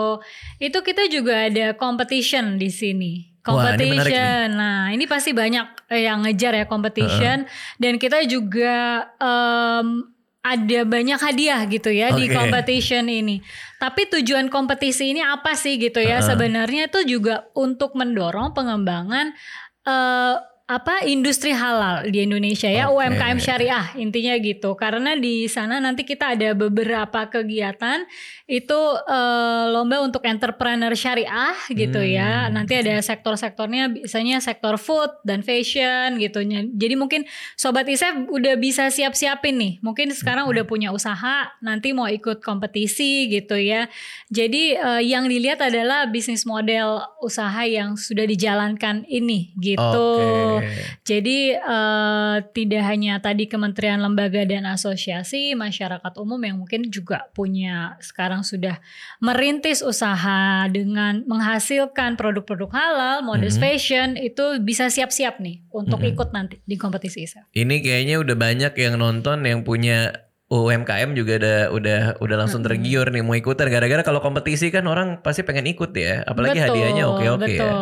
itu 0.59 0.79
kita 0.79 1.07
juga 1.07 1.47
ada 1.47 1.71
competition 1.75 2.59
di 2.59 2.67
sini. 2.67 3.13
Wah, 3.41 3.73
ini 3.73 3.97
menarik 3.97 4.13
Competition. 4.13 4.47
Nah, 4.53 4.93
ini 4.93 5.05
pasti 5.09 5.31
banyak 5.33 5.67
yang 5.97 6.21
ngejar 6.21 6.53
ya 6.61 6.65
competition 6.69 7.49
dan 7.81 7.93
kita 7.97 8.21
juga 8.29 9.09
em, 9.17 10.13
ada 10.41 10.79
banyak 10.89 11.21
hadiah 11.21 11.61
gitu 11.69 11.93
ya 11.93 12.09
di 12.17 12.25
Oke. 12.25 12.33
competition 12.33 13.05
ini. 13.05 13.45
Tapi 13.77 14.09
tujuan 14.09 14.49
kompetisi 14.49 15.13
ini 15.13 15.21
apa 15.21 15.53
sih 15.53 15.77
gitu 15.77 16.01
ya? 16.01 16.17
Uh-uh. 16.19 16.33
Sebenarnya 16.33 16.89
itu 16.89 17.05
juga 17.17 17.45
untuk 17.53 17.93
mendorong 17.93 18.57
pengembangan 18.57 19.37
eh, 19.85 20.35
apa 20.71 21.03
industri 21.03 21.51
halal 21.51 22.07
di 22.07 22.23
Indonesia 22.23 22.65
ya 22.65 22.87
Oke. 22.87 23.03
UMKM 23.03 23.37
syariah 23.37 23.91
intinya 23.95 24.31
gitu 24.37 24.71
karena 24.73 25.19
di 25.19 25.43
sana 25.45 25.77
nanti 25.77 26.01
kita 26.01 26.31
ada 26.31 26.55
beberapa 26.55 27.27
kegiatan 27.27 28.07
itu 28.47 28.79
eh, 29.03 29.65
lomba 29.67 29.99
untuk 29.99 30.23
entrepreneur 30.23 30.95
syariah 30.95 31.51
gitu 31.67 31.99
ya 31.99 32.47
Hmm. 32.47 32.55
nanti 32.55 32.79
ada 32.79 32.95
sektor-sektornya 32.99 33.91
biasanya 33.91 34.39
sektor 34.39 34.77
food 34.77 35.11
dan 35.23 35.41
fashion 35.41 36.15
gitu 36.15 36.39
jadi 36.71 36.95
mungkin 36.95 37.27
sobat 37.53 37.83
isef 37.85 38.15
udah 38.27 38.55
bisa 38.55 38.87
siap-siapin 38.87 39.55
nih 39.55 39.73
mungkin 39.79 40.11
sekarang 40.11 40.47
Hmm. 40.47 40.53
udah 40.55 40.63
punya 40.63 40.89
usaha 40.89 41.51
nanti 41.59 41.91
mau 41.91 42.07
ikut 42.07 42.39
kompetisi 42.39 43.27
gitu 43.27 43.55
ya 43.55 43.91
jadi 44.27 44.63
eh, 44.79 45.01
yang 45.03 45.27
dilihat 45.27 45.59
adalah 45.59 46.07
bisnis 46.07 46.45
model 46.45 47.03
usaha 47.19 47.63
yang 47.63 47.97
sudah 47.97 48.23
dijalankan 48.23 49.03
ini 49.05 49.51
gitu 49.57 50.07
Oke. 50.55 50.60
Jadi 51.01 51.37
eh, 51.57 52.35
tidak 52.53 52.83
hanya 52.85 53.17
tadi 53.19 53.45
kementerian 53.45 53.99
lembaga 53.99 54.45
dan 54.45 54.65
asosiasi 54.65 55.53
masyarakat 55.53 56.13
umum 56.17 56.39
yang 56.41 56.57
mungkin 56.57 56.87
juga 56.87 57.27
punya 57.31 57.97
sekarang 57.99 58.41
sudah 58.41 58.77
merintis 59.19 59.81
usaha 59.81 60.65
dengan 60.71 61.23
menghasilkan 61.27 62.15
produk-produk 62.15 62.69
halal, 62.71 63.15
modest 63.21 63.57
Mhm. 63.57 63.63
fashion 63.63 64.09
itu 64.15 64.61
bisa 64.61 64.87
siap-siap 64.87 65.37
nih 65.41 65.61
untuk 65.69 66.01
Mhm. 66.01 66.09
ikut 66.15 66.29
nanti 66.31 66.55
di 66.63 66.75
kompetisi 66.75 67.25
ISEF. 67.25 67.45
Ini 67.51 67.75
kayaknya 67.81 68.15
udah 68.21 68.35
banyak 68.35 68.73
yang 68.77 68.95
nonton 68.97 69.43
yang 69.45 69.61
punya 69.61 70.30
UMKM 70.51 71.15
juga 71.15 71.39
udah 71.39 71.59
udah 71.71 71.99
udah 72.19 72.35
langsung 72.35 72.59
tergiur 72.59 73.07
nih 73.07 73.23
mau 73.23 73.39
ikutan 73.39 73.71
gara-gara 73.71 74.03
kalau 74.03 74.19
kompetisi 74.19 74.67
kan 74.67 74.83
orang 74.83 75.23
pasti 75.23 75.47
pengen 75.47 75.63
ikut 75.71 75.95
ya 75.95 76.27
apalagi 76.27 76.59
Betul, 76.59 76.67
hadiahnya 76.75 77.03
oke-oke 77.07 77.53
ya. 77.55 77.63
Betul. 77.63 77.75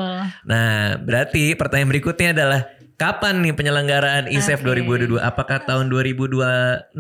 Nah, 0.46 1.02
berarti 1.02 1.44
pertanyaan 1.58 1.90
berikutnya 1.90 2.30
adalah 2.38 2.62
kapan 3.02 3.42
nih 3.42 3.58
penyelenggaraan 3.58 4.30
ISEF 4.30 4.62
Oke. 4.62 4.86
2022? 4.86 5.18
Apakah 5.18 5.66
tahun 5.66 5.90
2026? 5.90 6.94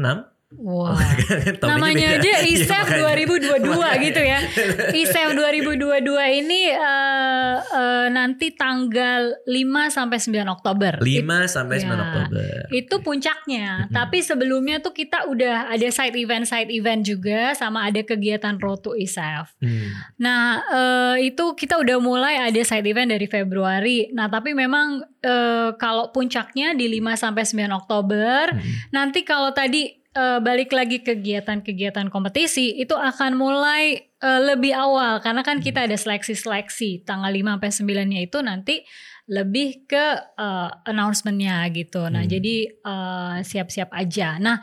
Wah. 0.49 0.97
Tahunnya 1.61 1.77
Namanya 1.77 2.09
beda. 2.09 2.21
aja 2.25 2.31
Iya, 2.41 2.57
ISEF 2.57 2.85
makanya. 2.89 3.21
2022 3.61 3.69
Makanya. 3.69 4.01
gitu 4.01 4.21
ya. 4.25 4.39
ISEF 5.05 5.29
2022 5.29 6.41
ini 6.41 6.61
eh, 6.73 7.55
eh, 7.61 8.05
nanti 8.09 8.49
tanggal 8.51 9.37
5 9.45 9.53
sampai 9.87 10.17
9 10.17 10.49
Oktober. 10.49 10.93
5 10.97 11.05
sampai 11.45 11.77
9 11.77 11.85
Ya. 11.85 12.01
Oktober. 12.01 12.53
Itu 12.71 12.95
puncaknya. 12.99 13.67
Tapi 13.89 14.17
sebelumnya 14.19 14.81
tuh 14.81 14.89
kita 14.91 15.29
udah 15.29 15.69
ada 15.69 15.87
side 15.87 16.17
event 16.17 16.43
side 16.43 16.73
event 16.73 17.05
juga 17.05 17.53
sama 17.53 17.85
ada 17.85 18.01
kegiatan 18.01 18.57
Road 18.57 18.81
to 18.81 18.97
ISEF. 18.97 19.53
Hmm. 19.61 19.93
Nah, 20.17 20.65
eh, 20.65 21.29
itu 21.29 21.53
kita 21.53 21.77
udah 21.77 22.01
mulai 22.01 22.41
ada 22.41 22.61
side 22.63 22.85
event 22.85 23.13
dari 23.13 23.29
Februari. 23.29 24.09
Nah, 24.09 24.25
tapi 24.25 24.57
memang 24.57 24.97
eh, 25.19 25.69
kalau 25.75 26.09
puncaknya 26.09 26.73
di 26.73 26.89
5 26.89 27.13
sampai 27.13 27.43
9 27.43 27.69
Oktober, 27.75 28.49
Hmm. 28.49 28.65
nanti 28.89 29.21
kalau 29.21 29.51
tadi 29.51 29.98
eh, 30.15 30.39
balik 30.41 30.73
lagi 30.73 31.01
kegiatan-kegiatan 31.05 32.09
kompetisi 32.09 32.77
itu 32.77 32.93
akan 32.97 33.37
mulai 33.37 34.11
eh, 34.19 34.41
lebih 34.53 34.73
awal 34.73 35.21
karena 35.21 35.41
kan 35.45 35.61
kita 35.61 35.85
ada 35.85 35.95
seleksi-seleksi 35.95 37.05
tanggal 37.05 37.29
5 37.29 37.57
sampai 37.57 37.71
9-nya 37.71 38.19
itu 38.25 38.37
nanti 38.41 38.75
lebih 39.29 39.85
ke 39.85 40.05
eh, 40.37 40.69
announcement-nya 40.89 41.69
gitu. 41.73 42.09
Nah, 42.09 42.25
Hmm. 42.25 42.31
jadi 42.31 42.55
siap-siap 43.45 43.93
aja. 43.93 44.41
Nah, 44.41 44.57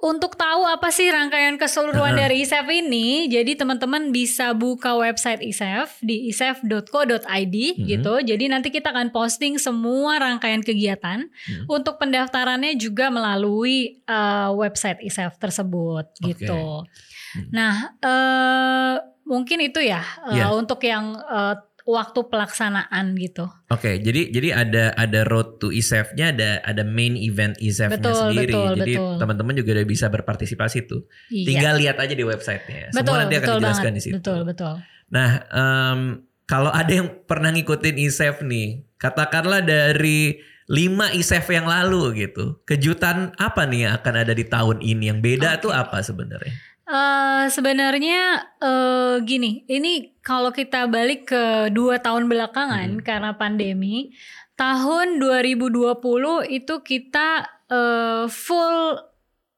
untuk 0.00 0.32
tahu 0.32 0.64
apa 0.64 0.88
sih 0.88 1.06
rangkaian 1.06 1.54
keseluruhan 1.54 2.16
Uh-huh. 2.16 2.22
dari 2.24 2.40
ISEF 2.40 2.64
ini, 2.66 3.28
jadi 3.28 3.52
teman-teman 3.52 4.08
bisa 4.08 4.52
buka 4.52 4.96
website 4.96 5.44
ISEF 5.44 6.00
di 6.00 6.32
isef.co.id 6.32 7.56
Mhm. 7.76 7.84
gitu. 7.84 8.14
Jadi 8.18 8.44
nanti 8.48 8.68
kita 8.68 8.90
akan 8.90 9.12
posting 9.12 9.60
semua 9.60 10.16
rangkaian 10.16 10.64
kegiatan. 10.64 11.28
Mhm. 11.28 11.68
Untuk 11.68 12.00
pendaftarannya 12.00 12.74
juga 12.74 13.12
melalui 13.12 14.00
uh, 14.04 14.50
website 14.56 15.04
ISEF 15.04 15.36
tersebut 15.36 16.08
Oke. 16.16 16.24
gitu. 16.32 16.88
Hmm. 17.30 17.46
Nah, 17.54 17.74
eh, 17.94 18.94
mungkin 19.22 19.62
itu 19.62 19.78
ya 19.78 20.02
uh, 20.26 20.34
Iya. 20.34 20.46
untuk 20.50 20.82
yang 20.82 21.14
uh, 21.14 21.54
waktu 21.90 22.20
pelaksanaan 22.26 23.18
gitu. 23.18 23.50
Oke, 23.68 23.98
jadi 23.98 24.30
jadi 24.30 24.48
ada 24.54 24.84
ada 24.94 25.20
road 25.26 25.58
to 25.58 25.68
ISEF-nya, 25.68 26.30
ada 26.32 26.50
ada 26.62 26.82
main 26.82 27.14
event 27.14 27.58
ISEF-nya 27.58 27.98
Betul, 27.98 28.16
sendiri. 28.30 28.54
betul, 28.54 28.70
jadi 28.78 28.94
teman-teman 29.18 29.54
juga 29.58 29.70
udah 29.76 29.86
bisa 29.86 30.06
berpartisipasi 30.08 30.78
tuh. 30.86 31.04
Iya. 31.28 31.46
Tinggal 31.46 31.74
lihat 31.78 31.96
aja 31.98 32.14
di 32.14 32.24
websitenya. 32.24 32.90
betul, 32.90 33.02
Semua 33.02 33.18
nanti 33.22 33.34
akan 33.36 33.48
dijelaskan 33.58 33.82
banget. 33.84 33.98
di 33.98 34.02
situ. 34.02 34.14
Betul, 34.18 34.40
betul. 34.46 34.74
Nah, 35.10 35.30
em, 35.50 36.00
kalau 36.46 36.70
ada 36.70 36.90
yang 36.90 37.08
pernah 37.26 37.50
ngikutin 37.50 37.96
ISEF 37.98 38.42
nih, 38.42 38.86
katakanlah 38.98 39.62
dari 39.62 40.38
5 40.70 41.10
ISEF 41.14 41.50
yang 41.50 41.66
lalu 41.66 42.26
gitu. 42.26 42.62
Kejutan 42.62 43.34
apa 43.38 43.66
nih 43.66 43.90
yang 43.90 43.92
akan 43.98 44.14
ada 44.22 44.30
di 44.34 44.46
tahun 44.46 44.78
ini? 44.78 45.10
Yang 45.10 45.20
beda 45.22 45.50
tuh 45.58 45.74
apa 45.74 45.98
sebenarnya? 45.98 46.54
Eh 46.90 47.44
sebenarnya 47.46 48.22
eh 48.58 49.22
gini, 49.22 49.62
ini 49.70 50.18
kalau 50.26 50.50
kita 50.50 50.90
balik 50.90 51.30
ke 51.30 51.70
dua 51.70 52.02
tahun 52.02 52.26
belakangan 52.26 52.98
Hmm. 52.98 53.04
karena 53.06 53.30
pandemi, 53.38 54.10
tahun 54.58 55.22
2020 55.22 56.42
itu 56.50 56.82
kita 56.82 57.46
eh, 57.70 58.26
full 58.26 58.98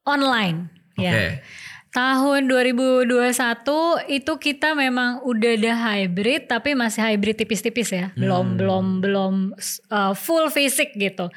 online, 0.04 0.68
Oke. 1.00 1.08
ya. 1.08 1.40
Tahun 1.92 2.48
2021 2.48 4.00
itu 4.08 4.32
kita 4.36 4.72
memang 4.72 5.20
udah 5.24 5.52
ada 5.56 5.72
hybrid 5.92 6.48
tapi 6.48 6.72
masih 6.72 7.04
hybrid 7.04 7.36
tipis-tipis 7.36 7.92
ya. 7.92 8.12
Belum 8.16 8.52
Hmm. 8.52 8.56
belum 8.56 8.84
belum 9.00 9.34
uh, 9.88 10.12
full 10.16 10.48
fisik 10.48 10.96
gitu. 10.96 11.28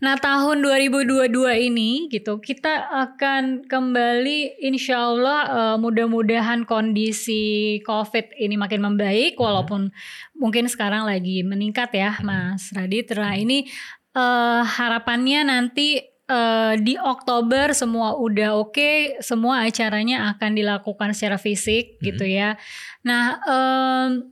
Nah, 0.00 0.16
tahun 0.16 0.64
2022 0.64 1.28
ini 1.68 2.08
gitu 2.08 2.40
kita 2.40 2.88
akan 2.88 3.68
kembali 3.68 4.64
insya 4.64 4.96
Allah 5.12 5.40
uh, 5.52 5.76
mudah-mudahan 5.76 6.64
kondisi 6.64 7.78
COVID 7.84 8.32
ini 8.40 8.56
makin 8.56 8.80
membaik 8.80 9.36
walaupun 9.36 9.92
mungkin 10.32 10.72
sekarang 10.72 11.04
lagi 11.04 11.44
meningkat 11.44 11.92
ya, 11.92 12.16
Mas 12.24 12.72
Radit. 12.72 13.12
Nah, 13.12 13.36
ini 13.36 13.68
uh, 14.16 14.64
harapannya 14.64 15.44
nanti 15.44 16.00
eh, 16.30 16.74
di 16.78 16.94
Oktober 16.94 17.74
semua 17.74 18.14
udah 18.14 18.54
oke, 18.54 19.18
semua 19.18 19.66
acaranya 19.66 20.30
akan 20.30 20.54
dilakukan 20.54 21.10
secara 21.10 21.36
fisik 21.36 21.98
Mhm. 21.98 22.02
gitu 22.06 22.24
ya. 22.24 22.54
Nah, 23.02 23.34
em, 23.42 24.30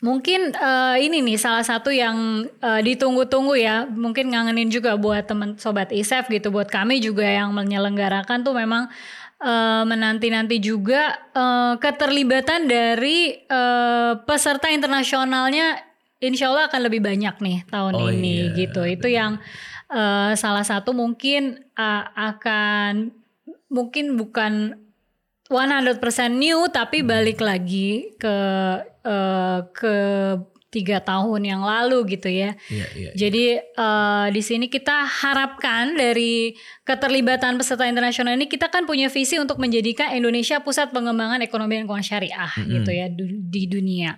mungkin 0.00 0.56
eh, 0.56 0.96
ini 1.04 1.20
nih 1.20 1.36
salah 1.36 1.64
satu 1.64 1.92
yang 1.92 2.48
eh, 2.48 2.80
ditunggu-tunggu 2.84 3.54
ya, 3.56 3.84
mungkin 3.84 4.32
ngangenin 4.32 4.72
juga 4.72 4.96
buat 4.96 5.28
teman 5.28 5.60
sobat 5.60 5.92
ISEF 5.92 6.28
gitu, 6.32 6.48
buat 6.48 6.68
kami 6.72 7.00
juga 7.04 7.24
yang 7.24 7.52
menyelenggarakan 7.52 8.40
tuh 8.40 8.56
memang 8.56 8.88
eh, 9.40 9.82
menanti-nanti 9.84 10.56
juga 10.60 11.20
eh, 11.36 11.74
keterlibatan 11.76 12.64
dari 12.68 13.36
eh, 13.44 14.12
peserta 14.24 14.72
internasionalnya 14.72 15.76
insya 16.20 16.52
Allah 16.52 16.68
akan 16.68 16.80
lebih 16.88 17.00
banyak 17.00 17.36
nih 17.40 17.58
tahun 17.68 17.92
Oh 17.96 18.08
ini 18.12 18.52
iya, 18.52 18.56
gitu. 18.56 18.84
Itu 18.88 19.08
yang 19.08 19.36
eh, 19.92 20.32
salah 20.36 20.64
satu 20.64 20.96
mungkin 20.96 21.60
eh, 21.60 22.04
akan 22.16 23.12
mungkin 23.70 24.16
bukan 24.18 24.80
100% 25.50 25.98
new 26.30 26.70
tapi 26.70 27.02
balik 27.02 27.42
lagi 27.42 28.14
ke 28.14 28.36
eh, 29.02 29.58
ke 29.74 29.94
tiga 30.70 31.02
tahun 31.02 31.42
yang 31.42 31.66
lalu 31.66 32.14
gitu 32.14 32.30
ya. 32.30 32.54
Iya, 32.70 32.86
iya. 32.94 33.10
Jadi 33.18 33.44
eh, 33.58 34.26
di 34.30 34.42
sini 34.46 34.70
kita 34.70 35.02
harapkan 35.02 35.98
dari 35.98 36.54
keterlibatan 36.86 37.58
peserta 37.58 37.90
internasional 37.90 38.38
ini 38.38 38.46
kita 38.46 38.70
kan 38.70 38.86
punya 38.86 39.10
visi 39.10 39.34
untuk 39.42 39.58
menjadikan 39.58 40.14
Indonesia 40.14 40.62
pusat 40.62 40.94
pengembangan 40.94 41.42
ekonomi 41.42 41.82
dan 41.82 41.90
keuangan 41.90 42.06
syariah 42.06 42.50
Mm-mm. 42.54 42.70
gitu 42.78 42.90
ya 42.94 43.06
du- 43.10 43.42
di 43.50 43.66
dunia. 43.66 44.14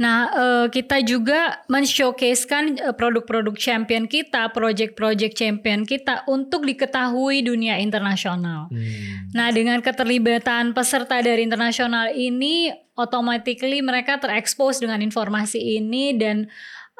Nah, 0.00 0.18
eh, 0.32 0.66
kita 0.72 1.04
juga 1.04 1.60
men-showcasekan 1.68 2.64
eh, 2.80 2.94
produk-produk 2.96 3.52
champion 3.52 4.08
kita, 4.08 4.48
project-project 4.48 5.36
champion 5.36 5.84
kita 5.84 6.24
untuk 6.24 6.64
diketahui 6.64 7.44
dunia 7.44 7.76
internasional. 7.76 8.72
Hmm. 8.72 9.28
Nah, 9.36 9.52
dengan 9.52 9.84
keterlibatan 9.84 10.72
peserta 10.72 11.20
dari 11.20 11.44
internasional 11.44 12.16
ini, 12.16 12.72
automatically 12.96 13.84
mereka 13.84 14.16
terekspos 14.16 14.80
dengan 14.80 15.04
informasi 15.04 15.60
ini 15.80 16.16
dan 16.16 16.48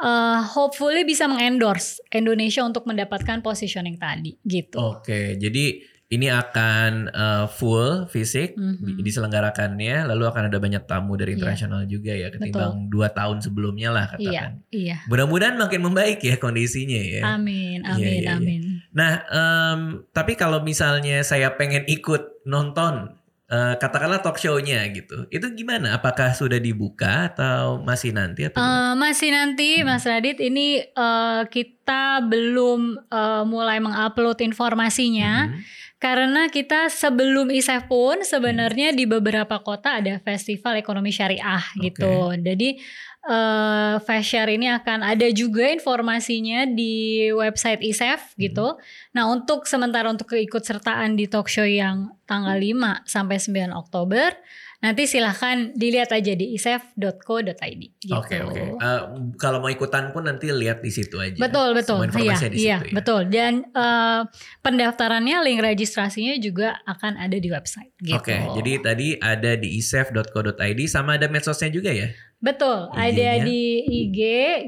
uh, 0.00 0.40
hopefully 0.44 1.04
bisa 1.04 1.28
mengendorse 1.28 2.00
Indonesia 2.12 2.64
untuk 2.64 2.88
mendapatkan 2.88 3.44
positioning 3.44 4.00
tadi, 4.00 4.36
gitu. 4.48 4.80
Oke, 4.80 5.36
jadi 5.36 5.84
ini 6.10 6.26
akan 6.26 7.06
uh, 7.08 7.46
full 7.46 8.04
fisik 8.06 8.58
Mhm. 8.58 8.82
di- 8.82 9.06
diselenggarakannya, 9.06 10.04
lalu 10.04 10.26
akan 10.26 10.50
ada 10.50 10.58
banyak 10.58 10.82
tamu 10.82 11.14
dari 11.14 11.32
Iya. 11.32 11.36
internasional 11.38 11.86
juga 11.86 12.10
ya, 12.12 12.28
ketimbang 12.28 12.90
dua 12.90 13.08
tahun 13.08 13.38
sebelumnya 13.38 13.88
lah 13.88 14.06
Iya, 14.10 14.14
katakan. 14.18 14.50
iya. 14.68 14.96
Mudah-mudahan 15.06 15.54
makin 15.54 15.80
membaik 15.80 16.18
ya 16.20 16.34
kondisinya 16.36 16.98
ya. 16.98 17.22
Amin, 17.30 17.80
Iya, 17.80 17.94
amin, 17.94 18.02
iya, 18.02 18.20
iya. 18.20 18.32
amin. 18.34 18.62
Nah, 18.90 19.12
em, 19.24 19.80
tapi 20.10 20.34
kalau 20.34 20.58
misalnya 20.60 21.22
saya 21.22 21.54
pengen 21.54 21.86
ikut 21.86 22.42
nonton 22.44 23.14
eh, 23.46 23.74
katakanlah 23.76 24.22
talk 24.22 24.38
show-nya 24.38 24.78
gitu. 24.90 25.26
Itu 25.26 25.50
gimana? 25.50 25.98
Apakah 25.98 26.30
sudah 26.30 26.58
dibuka 26.58 27.26
atau 27.26 27.82
masih 27.82 28.14
nanti 28.14 28.46
atau? 28.46 28.58
Eh, 28.58 28.94
masih 28.94 29.34
nanti 29.34 29.82
Mas 29.82 30.06
Radit 30.06 30.38
ini 30.38 30.78
eh, 30.78 31.42
kita 31.46 32.22
belum 32.22 32.80
eh, 33.04 33.42
mulai 33.44 33.78
mengupload 33.78 34.38
informasinya 34.40 35.50
Mhm. 35.50 35.58
Karena 36.00 36.48
kita 36.48 36.88
sebelum 36.88 37.52
ISEF 37.52 37.84
pun 37.84 38.24
sebenarnya 38.24 38.96
di 38.96 39.04
beberapa 39.04 39.60
kota 39.60 40.00
ada 40.00 40.16
festival 40.24 40.80
ekonomi 40.80 41.12
syariah 41.12 41.60
gitu. 41.76 42.32
Jadi 42.40 42.80
eh 43.20 44.00
Fast 44.00 44.32
Share 44.32 44.48
ini 44.48 44.64
akan 44.72 45.04
ada 45.04 45.28
juga 45.28 45.68
informasinya 45.68 46.64
di 46.64 47.28
website 47.28 47.84
ISEF 47.84 48.32
gitu. 48.40 48.80
Nah, 49.12 49.28
untuk 49.28 49.68
sementara 49.68 50.08
untuk 50.08 50.32
keikutsertaan 50.32 51.20
di 51.20 51.28
talk 51.28 51.52
show 51.52 51.68
yang 51.68 52.16
tanggal 52.24 52.56
5 52.56 53.04
sampai 53.04 53.36
9 53.36 53.76
Oktober, 53.76 54.32
nanti 54.80 55.04
silahkan 55.04 55.76
dilihat 55.76 56.08
aja 56.08 56.32
di 56.32 56.56
isef.co.id 56.56 57.82
gitu. 58.00 58.16
Oke 58.16 58.40
oke. 58.40 58.80
Eh, 58.80 59.00
kalau 59.36 59.60
mau 59.60 59.68
ikutan 59.68 60.08
pun 60.08 60.24
nanti 60.24 60.48
lihat 60.48 60.80
di 60.80 60.88
situ 60.88 61.20
aja. 61.20 61.36
Betul 61.36 61.76
betul. 61.76 62.00
Semua 62.00 62.08
Iya, 62.08 62.16
informasinya 62.16 62.50
di 62.50 62.58
iya, 62.58 62.76
situ 62.80 62.88
ya. 62.88 62.94
betul. 62.96 63.20
Dan 63.28 63.52
eh, 63.68 64.20
pendaftarannya 64.64 65.36
link 65.44 65.60
registrasinya 65.60 66.34
juga 66.40 66.80
akan 66.88 67.20
ada 67.20 67.36
di 67.36 67.48
website 67.52 67.92
gitu. 68.00 68.16
Oke, 68.16 68.36
jadi 68.56 68.72
tadi 68.80 69.08
ada 69.20 69.52
di 69.60 69.68
isef.co.id 69.76 70.80
sama 70.88 71.20
ada 71.20 71.28
medsosnya 71.28 71.68
juga 71.68 71.92
ya? 71.92 72.08
Betul, 72.40 72.88
ada 72.96 73.44
di 73.44 73.84
IG, 73.84 74.18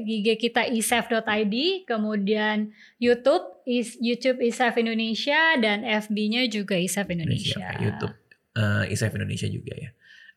IG 0.05 0.27
kita 0.37 0.69
isef.id, 0.69 1.89
kemudian 1.89 2.69
YouTube, 3.01 3.65
is, 3.65 3.97
YouTube 3.97 4.45
Isef 4.45 4.77
Indonesia, 4.77 5.57
dan 5.57 5.81
FB-nya 5.81 6.45
juga 6.53 6.77
Isef 6.77 7.09
Indonesia. 7.09 7.57
Oke, 7.57 7.81
YouTube 7.81 8.13
eh, 8.53 8.93
ISEF 8.93 9.11
Indonesia 9.17 9.49
juga 9.49 9.73
ya. 9.73 9.89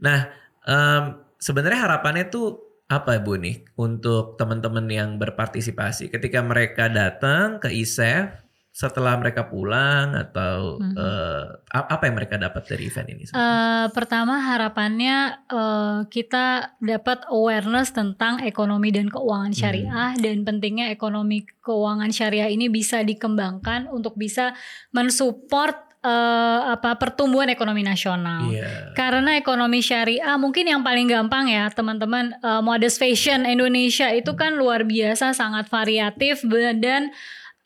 Nah, 0.02 0.28
em, 0.64 1.02
sebenarnya 1.38 1.80
harapannya 1.88 2.28
tuh 2.28 2.60
apa 2.86 3.18
Bu 3.18 3.34
nih 3.34 3.66
untuk 3.74 4.38
teman-teman 4.38 4.86
yang 4.86 5.18
berpartisipasi 5.18 6.06
ketika 6.06 6.38
mereka 6.38 6.86
datang 6.86 7.58
ke 7.58 7.66
ISEF 7.66 8.46
setelah 8.70 9.16
mereka 9.16 9.48
pulang 9.48 10.12
atau 10.12 10.76
eh, 10.84 11.44
a- 11.72 11.88
apa 11.96 12.02
yang 12.06 12.14
mereka 12.20 12.36
dapat 12.36 12.68
dari 12.68 12.92
event 12.92 13.08
ini? 13.08 13.24
Eh, 13.24 13.86
pertama 13.90 14.36
harapannya 14.38 15.16
eh, 15.48 15.98
kita 16.12 16.76
dapat 16.76 17.24
awareness 17.32 17.96
tentang 17.96 18.44
ekonomi 18.44 18.92
dan 18.92 19.08
keuangan 19.08 19.50
Hmm. 19.50 19.60
syariah 19.64 20.12
dan 20.20 20.44
pentingnya 20.44 20.92
ekonomi 20.92 21.48
keuangan 21.64 22.12
syariah 22.12 22.52
ini 22.52 22.68
bisa 22.68 23.00
dikembangkan 23.00 23.88
untuk 23.88 24.12
bisa 24.14 24.52
mensupport 24.92 25.85
eh, 26.06 26.60
apa 26.78 26.94
pertumbuhan 26.94 27.50
ekonomi 27.50 27.82
nasional. 27.82 28.46
Iya. 28.46 28.94
Karena 28.94 29.34
ekonomi 29.34 29.82
syariah 29.82 30.38
mungkin 30.38 30.70
yang 30.70 30.86
paling 30.86 31.10
gampang 31.10 31.50
ya 31.50 31.66
teman-teman 31.74 32.38
eh, 32.38 32.62
modest 32.62 33.02
fashion 33.02 33.42
Indonesia 33.42 34.14
itu 34.14 34.32
kan 34.38 34.54
luar 34.54 34.86
biasa 34.86 35.34
sangat 35.34 35.66
variatif 35.66 36.46
dan 36.78 37.10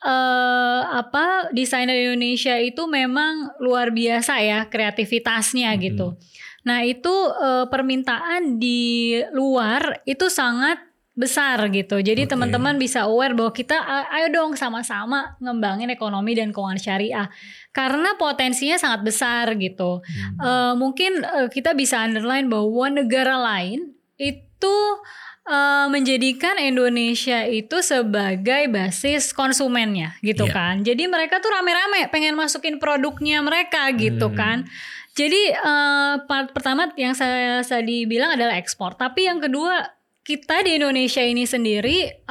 eh 0.00 0.80
apa 0.96 1.52
desainer 1.52 1.92
Indonesia 1.92 2.56
itu 2.56 2.88
memang 2.88 3.52
luar 3.60 3.92
biasa 3.92 4.40
ya 4.40 4.64
kreativitasnya 4.64 5.76
Mhm. 5.76 5.80
gitu. 5.84 6.16
Nah 6.64 6.80
itu 6.88 7.12
eh, 7.36 7.68
permintaan 7.68 8.56
di 8.56 9.20
luar 9.36 10.00
itu 10.08 10.32
sangat 10.32 10.89
besar 11.20 11.60
gitu. 11.68 12.00
Jadi 12.00 12.24
Oke. 12.24 12.32
teman-teman 12.32 12.80
bisa 12.80 13.04
aware 13.04 13.36
bahwa 13.36 13.52
kita 13.52 13.76
ayo 14.08 14.32
dong 14.32 14.56
sama-sama 14.56 15.36
ngembangin 15.38 15.92
ekonomi 15.92 16.32
dan 16.32 16.48
keuangan 16.50 16.80
syariah 16.80 17.28
karena 17.70 18.16
potensinya 18.16 18.80
sangat 18.80 19.04
besar 19.04 19.52
gitu. 19.60 20.00
Hmm. 20.00 20.40
Eh, 20.40 20.74
mungkin 20.74 21.20
eh, 21.20 21.46
kita 21.46 21.76
bisa 21.76 22.00
underline 22.00 22.48
bahwa 22.48 22.88
negara 22.88 23.36
lain 23.36 23.92
itu 24.16 24.76
eh, 25.44 25.86
menjadikan 25.86 26.56
Indonesia 26.56 27.44
itu 27.44 27.84
sebagai 27.84 28.72
basis 28.72 29.30
konsumennya 29.30 30.16
gitu 30.22 30.48
Iya. 30.48 30.54
kan. 30.56 30.74
Jadi 30.80 31.04
mereka 31.04 31.38
tuh 31.38 31.52
rame-rame 31.52 32.08
pengen 32.08 32.32
masukin 32.32 32.80
produknya 32.80 33.44
mereka 33.44 33.92
gitu 33.92 34.32
Hmm. 34.32 34.36
kan. 34.36 34.58
Jadi 35.10 35.52
eh, 35.52 36.14
part 36.24 36.54
pertama 36.54 36.88
yang 36.94 37.12
saya 37.12 37.60
tadi 37.60 38.06
bilang 38.06 38.38
adalah 38.38 38.56
ekspor. 38.56 38.94
Tapi 38.94 39.26
yang 39.26 39.42
kedua 39.42 39.99
kita 40.20 40.60
di 40.62 40.76
Indonesia 40.76 41.24
ini 41.24 41.48
sendiri 41.48 42.28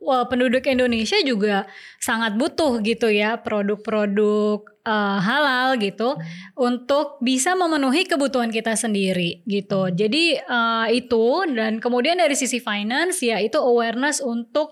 wah, 0.00 0.24
penduduk 0.30 0.62
Indonesia 0.70 1.18
juga 1.26 1.66
sangat 1.98 2.38
butuh 2.38 2.78
gitu 2.86 3.10
ya 3.10 3.42
produk-produk 3.42 4.62
eh, 4.86 5.18
halal 5.18 5.76
gitu 5.82 6.16
untuk 6.54 7.18
bisa 7.20 7.58
memenuhi 7.58 8.06
kebutuhan 8.06 8.54
kita 8.54 8.78
sendiri 8.78 9.42
gitu. 9.44 9.90
Jadi 9.90 10.38
eh, 10.38 10.86
itu 10.94 11.44
dan 11.50 11.82
kemudian 11.82 12.16
dari 12.16 12.38
sisi 12.38 12.62
finance 12.62 13.26
ya 13.26 13.42
itu 13.42 13.58
awareness 13.58 14.22
untuk 14.22 14.70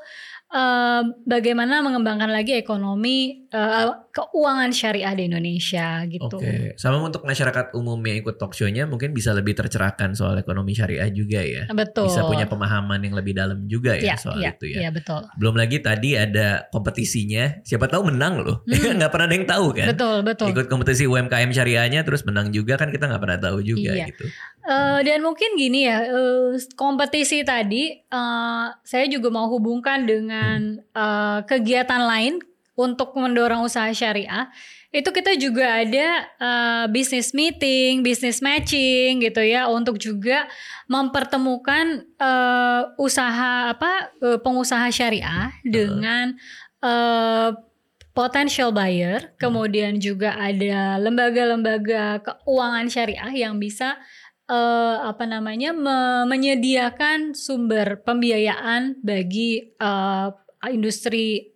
bagaimana 1.28 1.84
mengembangkan 1.84 2.32
lagi 2.32 2.56
ekonomi 2.56 3.44
eh, 3.52 3.88
keuangan 4.12 4.72
syariah 4.72 5.12
di 5.14 5.28
Indonesia 5.28 6.02
gitu. 6.08 6.40
Oke, 6.40 6.74
sama 6.80 6.98
untuk 7.04 7.22
masyarakat 7.22 7.76
umum 7.76 8.00
yang 8.02 8.24
ikut 8.24 8.40
talk 8.40 8.56
show-nya 8.56 8.88
mungkin 8.88 9.12
bisa 9.12 9.36
lebih 9.36 9.54
tercerahkan 9.54 10.16
soal 10.16 10.40
ekonomi 10.40 10.72
syariah 10.72 11.08
juga 11.12 11.44
ya. 11.44 11.68
Betul. 11.70 12.08
Bisa 12.08 12.24
punya 12.24 12.48
pemahaman 12.48 12.98
yang 13.04 13.14
lebih 13.14 13.36
dalam 13.36 13.68
juga 13.68 13.94
ya, 13.94 14.14
Iya, 14.14 14.16
soal 14.16 14.40
iya, 14.40 14.50
itu 14.56 14.66
ya. 14.72 14.78
Iya 14.88 14.90
betul. 14.90 15.20
Belum 15.36 15.54
lagi 15.54 15.78
tadi 15.84 16.16
ada 16.16 16.66
kompetisinya, 16.72 17.60
siapa 17.62 17.86
tahu 17.86 18.08
menang 18.08 18.40
loh. 18.42 18.64
nggak 18.98 19.10
pernah 19.12 19.26
ada 19.28 19.36
yang 19.36 19.48
tahu 19.48 19.66
kan. 19.76 19.86
Hmm. 19.86 19.92
Betul 19.94 20.16
betul. 20.24 20.46
Ikut 20.56 20.66
kompetisi 20.72 21.04
UMKM 21.04 21.50
syariahnya 21.52 22.00
terus 22.02 22.24
menang 22.24 22.50
juga 22.50 22.80
kan 22.80 22.88
kita 22.88 23.06
nggak 23.06 23.22
pernah 23.22 23.38
tahu 23.38 23.58
juga 23.60 23.92
Iya. 23.94 24.10
gitu. 24.10 24.24
Eh, 24.68 25.00
dan 25.00 25.24
mungkin 25.24 25.56
gini 25.56 25.88
ya 25.88 26.04
eh, 26.04 26.52
kompetisi 26.76 27.40
tadi 27.40 27.96
eh, 27.96 28.66
saya 28.84 29.06
juga 29.08 29.32
mau 29.32 29.48
hubungkan 29.48 30.04
dengan 30.04 30.37
eh, 30.78 31.38
kegiatan 31.46 32.02
lain 32.02 32.38
untuk 32.78 33.14
mendorong 33.18 33.66
usaha 33.66 33.90
syariah 33.90 34.46
itu 34.88 35.10
kita 35.12 35.36
juga 35.36 35.84
ada 35.84 36.08
eh, 36.40 36.84
business 36.88 37.36
meeting, 37.36 38.00
business 38.00 38.40
matching 38.40 39.20
gitu 39.20 39.44
ya 39.44 39.68
untuk 39.68 40.00
juga 40.00 40.48
mempertemukan 40.88 42.08
eh, 42.16 42.82
usaha 42.96 43.76
apa 43.76 44.16
eh, 44.24 44.38
pengusaha 44.40 44.88
syariah 44.88 45.52
dengan 45.60 46.32
eh, 46.80 47.50
potential 48.18 48.74
buyer, 48.74 49.30
kemudian 49.38 50.02
juga 50.02 50.34
ada 50.34 50.98
lembaga-lembaga 50.98 52.18
keuangan 52.18 52.90
syariah 52.90 53.30
yang 53.30 53.62
bisa 53.62 53.94
eh, 54.48 54.96
apa 55.04 55.24
namanya 55.28 55.70
me- 55.76 56.26
menyediakan 56.26 57.36
sumber 57.36 58.00
pembiayaan 58.02 58.98
bagi 59.04 59.76
eh, 59.76 60.28
industri 60.72 61.54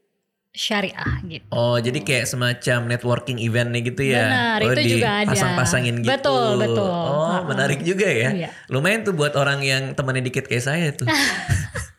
syariah 0.53 1.17
gitu. 1.25 1.49
Oh, 1.49 1.81
jadi 1.81 1.97
kayak 2.05 2.29
semacam 2.29 2.93
networking 2.93 3.41
eventnya 3.41 3.81
gitu 3.81 4.05
ya. 4.05 4.29
Benar, 4.29 4.59
oh, 4.61 4.73
itu 4.77 4.81
juga 5.01 5.09
ada. 5.25 5.29
Pasang-pasangin 5.33 6.05
gitu. 6.05 6.13
Betul, 6.13 6.61
betul. 6.61 6.93
Oh, 6.93 7.41
menarik 7.49 7.81
juga 7.81 8.05
ya. 8.05 8.31
Iya. 8.37 8.49
Lumayan 8.69 9.01
tuh 9.01 9.17
buat 9.17 9.33
orang 9.33 9.65
yang 9.65 9.97
temannya 9.97 10.29
dikit 10.29 10.45
kayak 10.45 10.65
saya 10.65 10.93
tuh. 10.93 11.09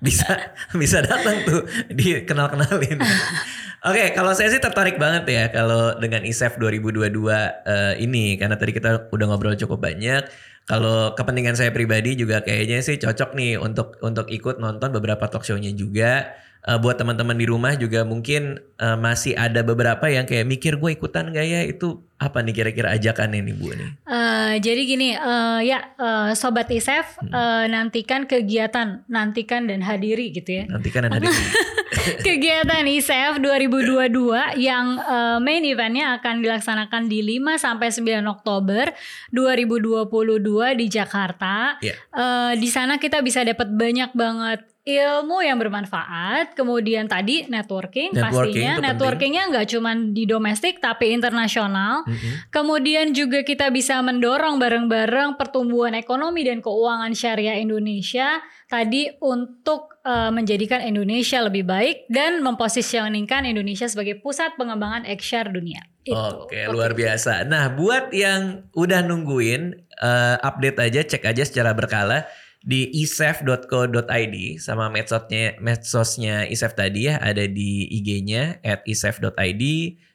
bisa 0.00 0.52
bisa 0.80 1.04
datang 1.04 1.44
tuh 1.44 1.62
dikenal-kenalin. 1.92 2.98
Oke, 3.88 4.12
kalau 4.12 4.36
saya 4.36 4.52
sih 4.52 4.60
tertarik 4.60 5.00
banget 5.00 5.24
ya 5.32 5.44
kalau 5.48 5.96
dengan 5.96 6.20
ISEF 6.20 6.60
2022 6.60 7.00
eh, 7.00 7.94
ini 8.04 8.36
karena 8.36 8.60
tadi 8.60 8.76
kita 8.76 9.08
udah 9.08 9.26
ngobrol 9.28 9.56
cukup 9.56 9.80
banyak. 9.80 10.28
Kalau 10.70 11.18
kepentingan 11.18 11.58
saya 11.58 11.74
pribadi 11.74 12.14
juga 12.14 12.46
kayaknya 12.46 12.78
sih 12.78 12.94
cocok 12.94 13.34
nih 13.34 13.58
untuk 13.58 13.98
untuk 14.06 14.30
ikut 14.30 14.62
nonton 14.62 14.94
beberapa 14.94 15.26
talk 15.26 15.42
show-nya 15.42 15.74
juga. 15.74 16.30
Eh, 16.60 16.76
buat 16.76 17.00
teman-teman 17.00 17.40
di 17.40 17.48
rumah 17.48 17.72
juga 17.74 18.06
mungkin 18.06 18.60
eh, 18.78 18.98
masih 19.00 19.34
ada 19.34 19.66
beberapa 19.66 20.06
yang 20.06 20.30
kayak 20.30 20.46
mikir 20.46 20.76
gue 20.78 20.92
ikutan 20.92 21.32
gak 21.32 21.42
ya 21.42 21.64
itu 21.64 22.04
apa 22.20 22.44
nih 22.44 22.52
kira-kira 22.52 22.92
ajakannya 22.94 23.40
nih 23.50 23.54
Bu 23.56 23.72
nih? 23.72 23.90
Eh, 24.04 24.54
jadi 24.60 24.82
gini, 24.84 25.08
eh, 25.16 25.60
ya 25.64 25.96
eh, 25.96 26.30
sobat 26.36 26.68
ISEF 26.70 27.18
eh, 27.24 27.64
nantikan 27.66 28.28
kegiatan, 28.28 29.08
nantikan 29.08 29.66
dan 29.66 29.80
hadiri 29.82 30.30
gitu 30.36 30.62
ya. 30.62 30.64
Nanti 30.68 30.92
kan 30.92 31.08
ada 31.08 31.18
di 31.18 31.26
kegiatan 32.26 32.84
ISEF 32.86 33.40
2022 33.40 34.60
yang 34.60 34.96
eh, 35.00 35.38
main 35.42 35.62
eventnya 35.64 36.16
akan 36.20 36.40
dilaksanakan 36.40 37.02
di 37.06 37.20
5 37.40 37.60
sampai 37.60 37.88
9 37.92 38.24
Oktober 38.26 38.84
2022 39.32 40.80
di 40.80 40.86
Jakarta. 40.88 41.76
Iya. 41.80 41.94
Eh, 41.96 42.52
di 42.56 42.68
sana 42.68 42.96
kita 42.96 43.20
bisa 43.20 43.44
dapat 43.44 43.68
banyak 43.72 44.10
banget 44.16 44.60
ilmu 44.98 45.38
yang 45.44 45.60
bermanfaat. 45.62 46.58
Kemudian 46.58 47.06
tadi 47.06 47.46
networking, 47.46 48.10
Networking 48.10 48.22
pastinya 48.58 48.72
networkingnya 48.82 49.42
nggak 49.54 49.66
cuma 49.70 49.94
di 49.94 50.24
domestik 50.26 50.82
tapi 50.82 51.14
internasional. 51.14 52.02
Mm-mm. 52.08 52.50
Kemudian 52.50 53.14
juga 53.14 53.46
kita 53.46 53.70
bisa 53.70 54.02
mendorong 54.02 54.58
bareng-bareng 54.58 55.38
pertumbuhan 55.38 55.94
ekonomi 55.94 56.42
dan 56.42 56.58
keuangan 56.58 57.14
syariah 57.14 57.62
Indonesia 57.62 58.42
tadi 58.70 59.10
untuk 59.22 59.98
eh, 60.06 60.30
menjadikan 60.30 60.82
Indonesia 60.82 61.42
lebih 61.42 61.66
baik 61.66 62.10
dan 62.10 62.42
mempositioningkan 62.42 63.46
Indonesia 63.46 63.90
sebagai 63.90 64.18
pusat 64.18 64.54
pengembangan 64.58 65.06
ekshare 65.06 65.50
dunia. 65.50 65.82
Itu. 66.06 66.16
Oke, 66.16 66.64
luar 66.70 66.96
biasa. 66.96 67.44
Nah, 67.44 67.70
buat 67.76 68.14
yang 68.14 68.70
udah 68.72 69.04
nungguin 69.04 69.62
eh, 70.00 70.36
update 70.40 70.78
aja, 70.80 71.00
cek 71.04 71.24
aja 71.26 71.42
secara 71.44 71.74
berkala 71.74 72.30
di 72.60 72.92
isef.co.id 72.92 74.36
sama 74.60 74.92
medsosnya 74.92 75.56
medsosnya 75.64 76.44
isef 76.44 76.76
tadi 76.76 77.08
ya 77.08 77.16
ada 77.16 77.48
di 77.48 77.88
IG-nya 77.88 78.60
at 78.60 78.84
isef.id, 78.84 79.62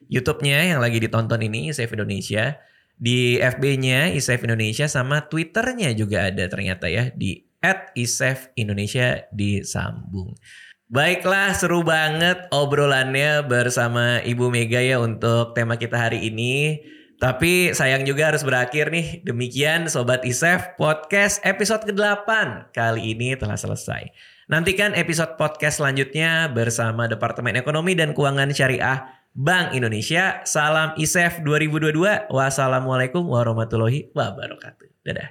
YouTube-nya 0.05 0.75
yang 0.75 0.79
lagi 0.81 1.01
ditonton 1.01 1.41
ini 1.41 1.73
isef 1.73 1.89
Indonesia, 1.89 2.62
di 2.95 3.41
FB-nya 3.41 4.13
isef 4.13 4.39
Indonesia 4.45 4.86
sama 4.86 5.25
Twitter-nya 5.25 5.91
juga 5.97 6.29
ada 6.29 6.45
ternyata 6.47 6.86
ya 6.88 7.10
di 7.12 7.43
at 7.65 7.89
isef 7.97 8.53
Indonesia 8.53 9.25
disambung. 9.34 10.38
Baiklah, 10.86 11.58
seru 11.58 11.81
banget 11.81 12.45
obrolannya 12.53 13.41
bersama 13.49 14.21
Ibu 14.21 14.53
Mega 14.53 14.77
ya 14.77 15.01
untuk 15.01 15.58
tema 15.58 15.81
kita 15.81 15.97
hari 15.97 16.29
ini. 16.29 16.77
Tapi 17.15 17.71
sayang 17.71 18.04
juga 18.04 18.28
harus 18.28 18.43
berakhir 18.43 18.91
nih. 18.91 19.23
Demikian 19.23 19.88
Sobat 19.88 20.28
Isef 20.28 20.75
podcast 20.75 21.39
episode 21.47 21.88
ke-8 21.88 22.30
kali 22.75 23.15
ini 23.15 23.39
telah 23.39 23.56
selesai. 23.56 24.12
Nantikan 24.51 24.91
episode 24.93 25.39
podcast 25.39 25.80
selanjutnya 25.80 26.51
bersama 26.51 27.08
Departemen 27.08 27.56
Ekonomi 27.56 27.95
dan 27.95 28.12
Keuangan 28.12 28.51
Syariah 28.51 29.08
Bank 29.32 29.71
Indonesia. 29.71 30.43
Salam 30.43 30.91
Isef 30.99 31.39
2022. 31.39 32.28
Wassalamualaikum 32.28 33.23
warahmatullahi 33.23 34.12
wabarakatuh. 34.12 34.88
Dadah. 35.08 35.30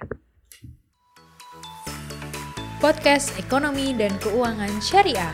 Podcast 2.80 3.32
Ekonomi 3.36 3.92
dan 3.92 4.12
Keuangan 4.24 4.72
Syariah. 4.80 5.32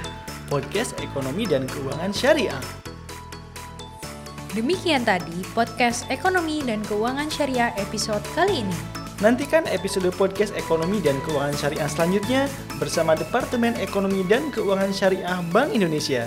Podcast 0.50 0.98
Ekonomi 0.98 1.46
dan 1.46 1.62
Keuangan 1.70 2.10
Syariah. 2.10 2.89
Demikian 4.50 5.06
tadi 5.06 5.46
podcast 5.54 6.10
Ekonomi 6.10 6.58
dan 6.66 6.82
Keuangan 6.82 7.30
Syariah 7.30 7.70
episode 7.78 8.18
kali 8.34 8.66
ini. 8.66 8.78
Nantikan 9.22 9.62
episode 9.70 10.10
podcast 10.10 10.50
Ekonomi 10.58 10.98
dan 10.98 11.22
Keuangan 11.22 11.54
Syariah 11.54 11.86
selanjutnya 11.86 12.50
bersama 12.82 13.14
Departemen 13.14 13.78
Ekonomi 13.78 14.26
dan 14.26 14.50
Keuangan 14.50 14.90
Syariah 14.90 15.38
Bank 15.54 15.70
Indonesia. 15.70 16.26